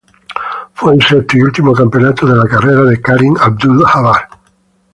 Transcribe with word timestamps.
Fue 0.73 0.95
el 0.95 1.03
sexto 1.03 1.37
y 1.37 1.41
último 1.41 1.73
campeonato 1.73 2.25
de 2.25 2.35
la 2.35 2.47
carrera 2.47 2.81
de 2.85 2.99
Kareem 2.99 3.35
Abdul-Jabbar. 3.39 4.29